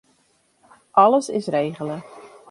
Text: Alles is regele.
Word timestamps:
Alles 1.03 1.29
is 1.39 1.47
regele. 1.55 1.99